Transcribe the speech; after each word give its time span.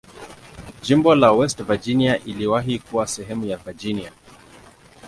Jimbo 0.81 1.15
la 1.15 1.31
West 1.33 1.59
Virginia 1.63 2.17
iliwahi 2.19 2.79
kuwa 2.79 3.07
sehemu 3.07 3.45
ya 3.45 3.57
Virginia. 3.57 4.11